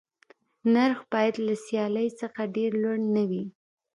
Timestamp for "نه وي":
3.15-3.43